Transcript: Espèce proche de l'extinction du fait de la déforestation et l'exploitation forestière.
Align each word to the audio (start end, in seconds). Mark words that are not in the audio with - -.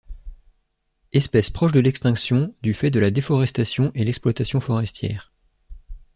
Espèce 1.13 1.51
proche 1.51 1.73
de 1.73 1.79
l'extinction 1.79 2.55
du 2.63 2.73
fait 2.73 2.89
de 2.89 2.99
la 2.99 3.11
déforestation 3.11 3.91
et 3.93 4.03
l'exploitation 4.03 4.59
forestière. 4.59 5.31